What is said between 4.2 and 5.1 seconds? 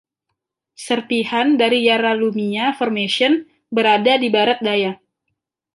di barat daya.